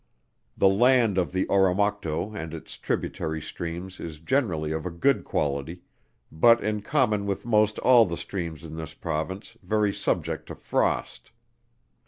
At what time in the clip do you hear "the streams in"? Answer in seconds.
8.07-8.77